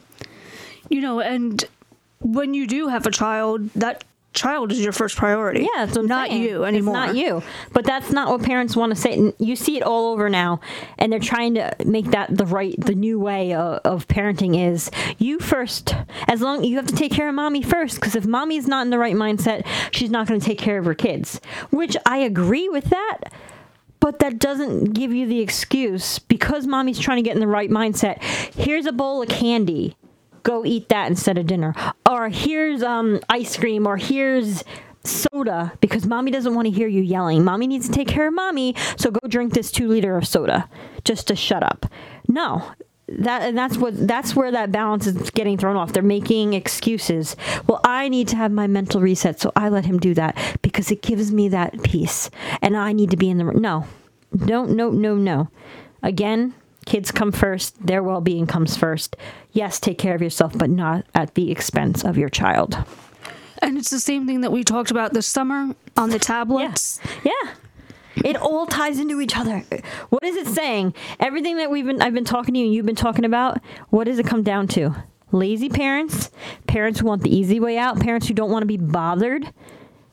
[0.89, 1.65] You know, and
[2.21, 5.61] when you do have a child, that child is your first priority.
[5.75, 6.43] Yeah, that's not saying.
[6.43, 6.95] you anymore.
[6.97, 7.43] It's not you.
[7.73, 9.15] But that's not what parents want to say.
[9.15, 10.61] And You see it all over now,
[10.99, 14.91] and they're trying to make that the right, the new way of, of parenting is
[15.19, 15.95] you first.
[16.29, 18.91] As long you have to take care of mommy first, because if mommy's not in
[18.91, 21.41] the right mindset, she's not going to take care of her kids.
[21.71, 23.19] Which I agree with that.
[24.01, 27.71] But that doesn't give you the excuse because mommy's trying to get in the right
[27.71, 28.23] mindset.
[28.55, 29.97] Here's a bowl of candy.
[30.43, 31.75] Go eat that instead of dinner.
[32.09, 34.65] Or here's um, ice cream, or here's
[35.05, 37.45] soda because mommy doesn't want to hear you yelling.
[37.45, 40.69] Mommy needs to take care of mommy, so go drink this two liter of soda
[41.05, 41.87] just to shut up.
[42.29, 42.73] No.
[43.19, 45.93] That and that's what that's where that balance is getting thrown off.
[45.93, 47.37] They're making excuses.
[47.67, 50.91] Well, I need to have my mental reset, so I let him do that because
[50.91, 52.31] it gives me that peace,
[52.63, 53.87] and I need to be in the no,
[54.33, 55.49] no, no, no, no.
[56.03, 56.55] Again,
[56.87, 57.85] kids come first.
[57.85, 59.17] Their well-being comes first.
[59.53, 62.77] Yes, take care of yourself, but not at the expense of your child.
[63.61, 67.01] And it's the same thing that we talked about this summer on the tablets.
[67.25, 67.33] Yeah.
[68.25, 69.65] It all ties into each other.
[70.11, 70.95] What is it saying?
[71.19, 74.05] Everything that we've been I've been talking to you and you've been talking about, what
[74.05, 74.95] does it come down to?
[75.33, 76.31] Lazy parents,
[76.67, 79.53] parents who want the easy way out, parents who don't want to be bothered,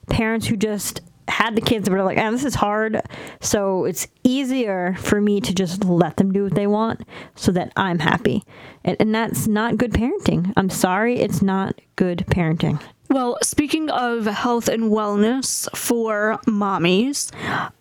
[0.08, 3.02] parents who just had the kids are like, oh, this is hard.
[3.41, 7.02] So it's easier for me to just let them do what they want
[7.36, 8.43] so that I'm happy.
[8.84, 10.54] And, and that's not good parenting.
[10.56, 12.82] I'm sorry, it's not good parenting.
[13.10, 17.32] Well, speaking of health and wellness for mommies,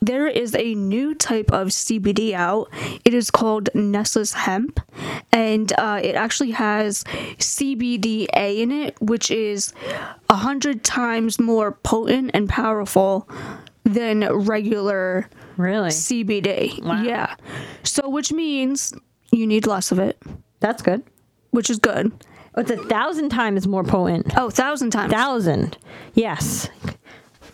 [0.01, 2.69] there is a new type of CBD out.
[3.05, 4.79] It is called Nesas Hemp,
[5.33, 7.03] and uh, it actually has
[7.39, 9.73] CBDA in it, which is
[10.31, 13.29] a hundred times more potent and powerful
[13.85, 15.89] than regular Really?
[15.91, 16.79] CBD.
[17.05, 17.35] Yeah.
[17.83, 18.93] So, which means
[19.33, 20.21] you need less of it,
[20.61, 21.03] That's good.
[21.51, 22.13] which is good.
[22.57, 24.33] Oh, it's a thousand times more potent.
[24.37, 25.13] Oh, thousand times.
[25.13, 25.77] Thousand.
[26.15, 26.69] Yes.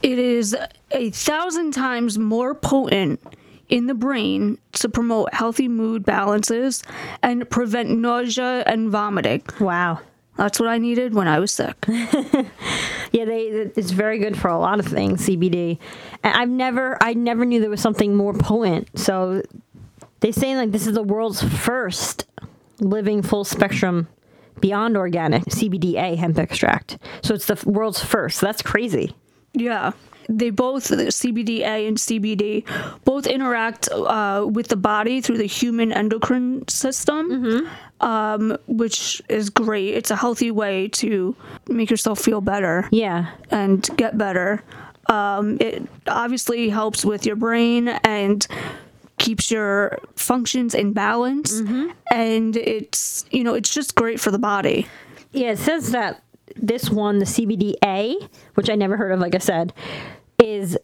[0.02, 0.56] It is
[0.90, 3.20] a thousand times more potent
[3.68, 6.82] in the brain to promote healthy mood balances
[7.22, 9.42] and prevent nausea and vomiting.
[9.58, 10.00] Wow.
[10.36, 11.76] That's what I needed when I was sick.
[13.12, 13.42] Yeah, they
[13.76, 15.78] it's very good for a lot of things, CBD.
[16.24, 18.98] And I've never I never knew there was something more potent.
[18.98, 19.42] So
[20.20, 22.24] they say like this is the world's first
[22.80, 24.08] living full spectrum
[24.62, 26.96] beyond organic CBDA hemp extract.
[27.22, 28.40] So it's the world's first.
[28.40, 29.14] That's crazy.
[29.52, 29.92] Yeah.
[30.28, 32.64] They both, CBDA and CBD,
[33.04, 37.68] both interact uh, with the body through the human endocrine system,
[38.00, 39.94] um, which is great.
[39.94, 41.36] It's a healthy way to
[41.68, 42.88] make yourself feel better.
[42.92, 43.32] Yeah.
[43.50, 44.62] and get better.
[45.08, 48.46] Um, it obviously helps with your brain and
[49.22, 51.62] keeps your functions in balance.
[51.62, 51.90] Mm-hmm.
[52.10, 54.86] And it's, you know, it's just great for the body.
[55.30, 56.22] Yeah, it says that
[56.56, 59.72] this one, the CBDA, which I never heard of, like I said,
[60.38, 60.76] is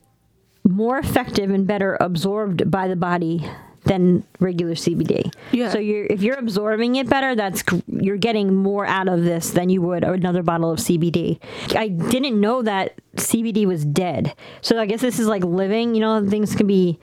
[0.65, 3.45] more effective and better absorbed by the body
[3.85, 5.33] than regular CBD.
[5.53, 5.71] Yeah.
[5.71, 9.71] So you're if you're absorbing it better, that's you're getting more out of this than
[9.71, 11.41] you would another bottle of CBD.
[11.75, 14.35] I didn't know that CBD was dead.
[14.61, 15.95] So I guess this is like living.
[15.95, 16.99] You know, things can be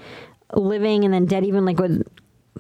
[0.54, 2.04] living and then dead, even like with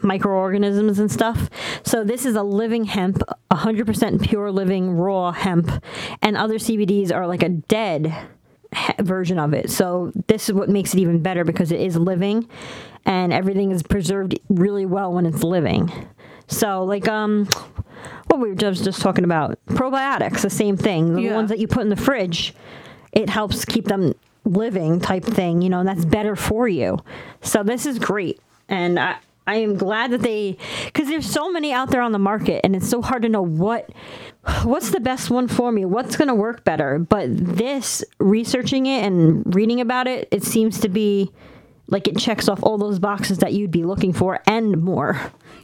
[0.01, 1.49] microorganisms and stuff.
[1.83, 3.21] So this is a living hemp,
[3.51, 5.71] 100% pure living raw hemp,
[6.21, 8.13] and other CBDs are like a dead
[8.99, 9.69] version of it.
[9.69, 12.47] So this is what makes it even better because it is living
[13.05, 15.91] and everything is preserved really well when it's living.
[16.47, 17.47] So like um
[18.27, 21.13] what we were just just talking about probiotics, the same thing.
[21.15, 21.35] The Yeah.
[21.35, 22.53] ones that you put in the fridge,
[23.13, 24.13] it helps keep them
[24.45, 26.99] living type thing, you know, that's better for you.
[27.41, 28.39] So this is great.
[28.69, 30.57] And I I am glad that they
[30.93, 33.43] cuz there's so many out there on the market and it's so hard to know
[33.43, 33.89] what
[34.63, 35.85] what's the best one for me?
[35.85, 36.99] What's going to work better?
[36.99, 41.31] But this researching it and reading about it, it seems to be
[41.87, 45.19] like it checks off all those boxes that you'd be looking for and more.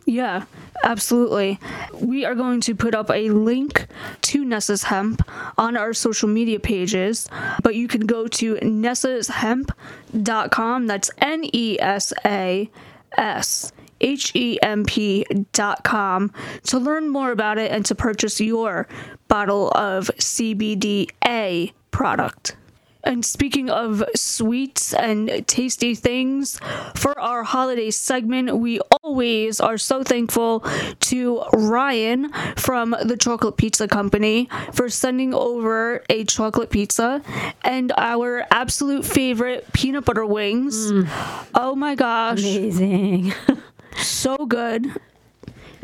[0.05, 0.45] Yeah,
[0.83, 1.59] absolutely.
[1.93, 3.85] We are going to put up a link
[4.21, 5.21] to Nesas Hemp
[5.57, 7.29] on our social media pages,
[7.61, 10.87] but you can go to nesashemp.com.
[10.87, 12.69] That's N E S A
[13.17, 18.87] S H E M P dot to learn more about it and to purchase your
[19.27, 22.55] bottle of CBDA product.
[23.03, 26.59] And speaking of sweets and tasty things,
[26.95, 30.63] for our holiday segment, we always are so thankful
[31.01, 37.21] to Ryan from the Chocolate Pizza Company for sending over a chocolate pizza
[37.63, 40.91] and our absolute favorite peanut butter wings.
[40.91, 41.47] Mm.
[41.55, 43.33] Oh my gosh, Amazing.
[43.97, 44.87] so good.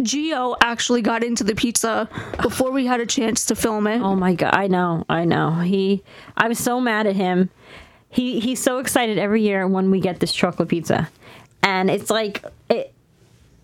[0.01, 2.10] Geo actually got into the pizza
[2.41, 4.01] before we had a chance to film it.
[4.01, 5.51] Oh my god, I know, I know.
[5.51, 6.03] He,
[6.36, 7.49] I'm so mad at him.
[8.10, 11.10] He he's so excited every year when we get this chocolate pizza,
[11.62, 12.93] and it's like it.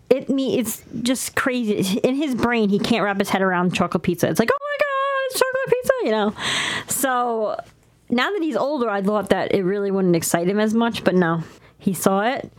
[0.10, 1.98] It me it's just crazy.
[2.04, 4.28] In his brain, he can't wrap his head around chocolate pizza.
[4.30, 6.36] It's like, oh my god, chocolate pizza, you know.
[6.88, 7.58] So
[8.10, 11.16] now that he's older, I thought that it really wouldn't excite him as much, but
[11.16, 11.44] no,
[11.80, 12.52] he saw it.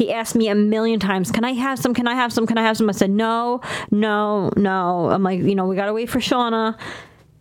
[0.00, 1.92] He asked me a million times, "Can I have some?
[1.92, 2.46] Can I have some?
[2.46, 3.60] Can I have some?" I said, "No,
[3.90, 6.74] no, no." I'm like, you know, we gotta wait for Shauna,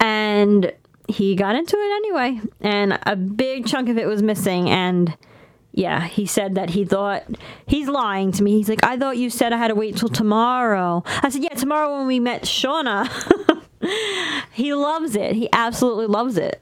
[0.02, 0.70] and
[1.08, 5.16] he got into it anyway, and a big chunk of it was missing, and
[5.72, 7.24] yeah, he said that he thought
[7.66, 8.58] he's lying to me.
[8.58, 11.02] He's like, I thought you said I had to wait till tomorrow.
[11.24, 13.08] I said, yeah, tomorrow when we met Shauna.
[14.52, 15.34] he loves it.
[15.34, 16.62] He absolutely loves it.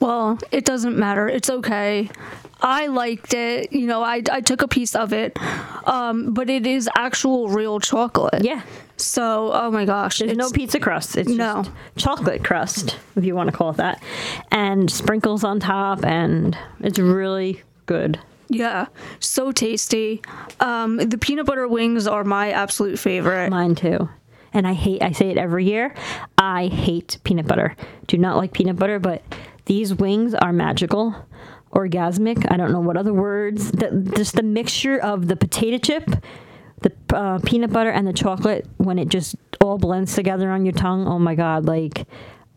[0.00, 1.28] Well, it doesn't matter.
[1.28, 2.08] It's okay.
[2.60, 3.72] I liked it.
[3.72, 5.36] You know, I, I took a piece of it.
[5.86, 8.44] Um, but it is actual real chocolate.
[8.44, 8.62] Yeah.
[8.96, 10.18] So, oh my gosh.
[10.18, 11.16] There's no pizza crust.
[11.16, 11.62] It's No.
[11.62, 14.02] just chocolate crust, if you want to call it that,
[14.50, 18.18] and sprinkles on top, and it's really good.
[18.50, 18.86] Yeah,
[19.20, 20.22] so tasty.
[20.58, 23.50] Um, the peanut butter wings are my absolute favorite.
[23.50, 24.08] Mine too.
[24.54, 25.94] And I hate, I say it every year,
[26.38, 27.76] I hate peanut butter.
[28.06, 29.22] Do not like peanut butter, but
[29.68, 31.14] these wings are magical,
[31.72, 32.50] orgasmic.
[32.50, 33.70] I don't know what other words.
[33.70, 36.10] The, just the mixture of the potato chip,
[36.80, 40.72] the uh, peanut butter, and the chocolate, when it just all blends together on your
[40.72, 42.06] tongue, oh my God, like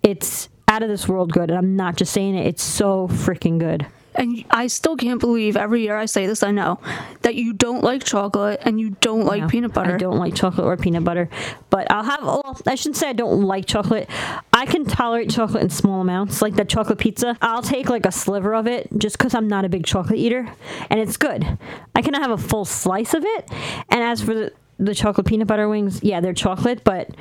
[0.02, 1.50] it's out of this world good.
[1.50, 3.86] And I'm not just saying it, it's so freaking good.
[4.13, 6.80] And I still can't believe every year I say this, I know,
[7.21, 9.95] that you don't like chocolate and you don't like No, peanut butter.
[9.95, 11.30] I don't like chocolate or peanut butter,
[11.69, 12.21] but I'll have.
[12.24, 14.10] Well, I shouldn't say I don't like chocolate.
[14.52, 17.38] I can tolerate chocolate in small amounts, like that chocolate pizza.
[17.41, 20.52] I'll take like a sliver of it just because I'm not a big chocolate eater,
[20.89, 21.58] and it's good.
[21.95, 23.50] I can have a full slice of it.
[23.89, 27.12] And as for the the chocolate peanut butter wings, yeah, they're chocolate, but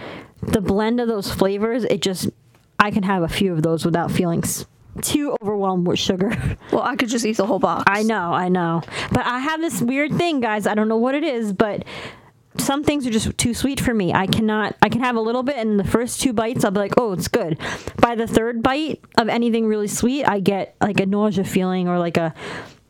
[0.43, 2.31] the blend of those flavors, it just
[2.79, 4.65] I can have a few of those without feeling s-
[5.03, 6.31] too overwhelmed with sugar.
[6.73, 7.85] Well, I could just eat the whole box.
[7.89, 8.83] I know, I know.
[9.11, 10.69] But I have this weird thing, guys.
[10.69, 11.85] I don't know what it is, but
[12.59, 14.13] some things are just too sweet for me.
[14.13, 16.79] I cannot I can have a little bit and the first two bites I'll be
[16.81, 17.59] like, "Oh, it's good."
[17.97, 21.99] By the third bite of anything really sweet, I get like a nausea feeling or
[21.99, 22.35] like a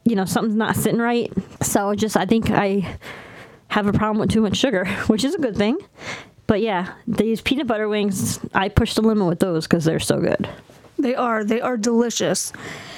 [0.04, 1.32] you know, something's not sitting right.
[1.62, 2.98] So just I think I
[3.68, 5.78] have a problem with too much sugar, which is a good thing.
[6.46, 10.20] But yeah, these peanut butter wings, I push the limit with those cuz they're so
[10.20, 10.48] good.
[11.00, 11.44] They are.
[11.44, 12.52] They are delicious.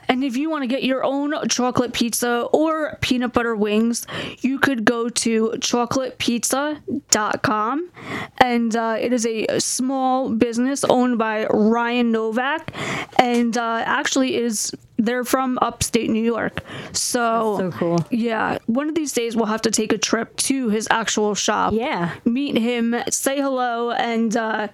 [0.08, 4.06] And if you want to get your own chocolate pizza or peanut butter wings,
[4.40, 7.90] you could go to chocolatepizza.com.
[8.38, 12.74] And uh, it is a small business owned by Ryan Novak.
[13.18, 16.62] And uh, actually is they're from upstate New York.
[16.92, 18.04] So, so cool.
[18.10, 18.58] Yeah.
[18.66, 21.72] One of these days we'll have to take a trip to his actual shop.
[21.72, 22.12] Yeah.
[22.24, 24.68] Meet him, say hello, and uh,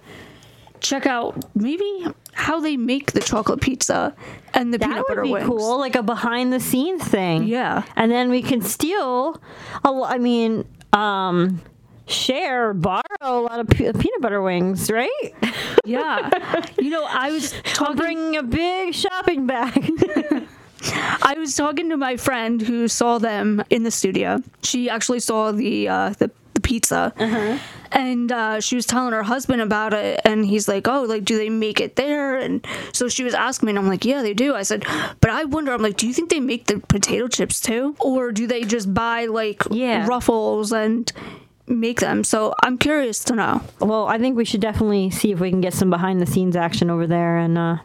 [0.81, 4.15] check out maybe how they make the chocolate pizza
[4.53, 5.45] and the That peanut would butter be wings.
[5.47, 7.43] cool, like a behind the scenes thing.
[7.43, 7.83] Yeah.
[7.95, 9.41] and then we can steal.
[9.83, 11.61] A, I mean, um,
[12.07, 15.33] share, borrow a lot of pe- peanut butter wings, right?
[15.85, 16.29] Yeah.
[16.77, 19.89] you know, I was I'm bringing a big shopping bag.
[21.21, 24.39] I was talking to my friend who saw them in the studio.
[24.63, 26.29] She actually saw the uh, the,
[26.69, 27.13] pizza,
[27.91, 30.21] and uh, she was telling her husband about it.
[30.23, 33.65] And he's like, "Oh, like, do they make it there?" And so she was asking
[33.67, 34.85] me, and I'm like, "Yeah, they do." I said,
[35.19, 38.31] "But I wonder." I'm like, "Do you think they make the potato chips too, or
[38.31, 40.05] do they just buy like Yeah.
[40.07, 41.11] ruffles and?"
[41.71, 45.39] make them so i'm curious to know well, I think we should definitely see if
[45.39, 47.77] we can get some behind the scenes action over there and uh,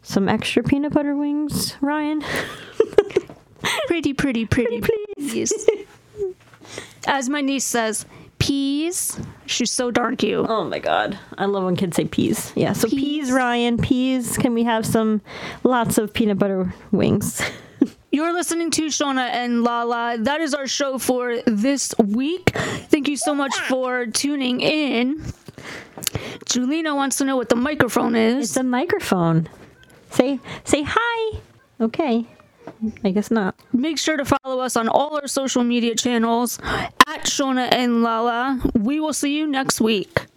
[0.00, 2.24] some extra peanut butter wings, Ryan.
[3.86, 4.80] pretty pretty pretty
[5.18, 5.52] please
[7.06, 8.06] as my niece says
[8.48, 11.18] peas she's so darn cute Oh my god.
[11.36, 12.52] I love when kids say peas.
[12.56, 14.38] Yeah, so peas, Ryan, peas.
[14.38, 15.20] Can we have some
[15.64, 17.42] lots of peanut butter wings?
[18.10, 20.16] You're listening to Shauna and Lala.
[20.18, 22.50] That is our show for this week.
[22.90, 25.22] Thank you so much for tuning in.
[26.46, 28.48] Julina wants to know what the microphone is.
[28.50, 29.48] It's a microphone.
[30.10, 31.38] Say say hi.
[31.80, 32.26] Okay.
[33.04, 33.54] I guess not.
[33.72, 38.60] Make sure to follow us on all our social media channels at Shauna and Lala.
[38.74, 40.28] We will see you next week.